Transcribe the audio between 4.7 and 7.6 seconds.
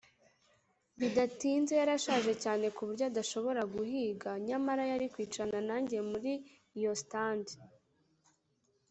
yari kwicarana nanjye muri iyo stand,